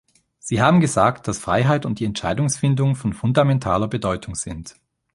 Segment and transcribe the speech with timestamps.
[0.39, 4.73] Sie haben gesagt, dass Freiheit und die Entscheidungsfindung von fundamentaler Bedeutung sind.